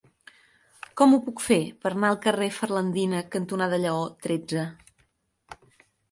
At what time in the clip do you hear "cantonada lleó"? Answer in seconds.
3.35-3.99